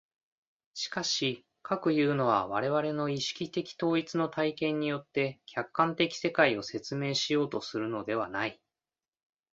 [0.73, 8.59] しかし、かくいうのは我々の意識的統一の体験によって客観的世界を説明しようとするのではない。